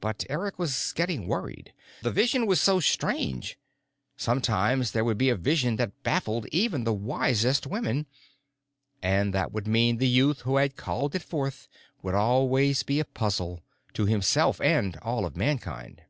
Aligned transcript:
But 0.00 0.24
Eric 0.28 0.58
was 0.58 0.92
getting 0.92 1.28
worried. 1.28 1.72
The 2.02 2.10
vision 2.10 2.48
was 2.48 2.60
so 2.60 2.80
strange. 2.80 3.56
Sometimes 4.16 4.90
there 4.90 5.04
would 5.04 5.18
be 5.18 5.28
a 5.28 5.36
vision 5.36 5.76
that 5.76 6.02
baffled 6.02 6.46
even 6.50 6.82
the 6.82 6.92
wisest 6.92 7.64
women. 7.64 8.06
And 9.00 9.32
that 9.32 9.54
meant 9.68 10.00
the 10.00 10.08
youth 10.08 10.40
who 10.40 10.56
had 10.56 10.74
called 10.74 11.14
it 11.14 11.22
forth 11.22 11.68
would 12.02 12.16
always 12.16 12.82
be 12.82 12.98
a 12.98 13.04
puzzle, 13.04 13.62
to 13.92 14.06
himself 14.06 14.60
and 14.60 14.96
all 14.96 15.24
of 15.24 15.36
Mankind. 15.36 16.02